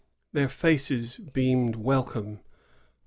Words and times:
Their 0.33 0.49
faces 0.49 1.17
beamed 1.17 1.75
welcome. 1.75 2.39